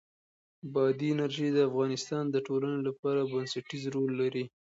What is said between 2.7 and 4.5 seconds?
لپاره بنسټيز رول لري.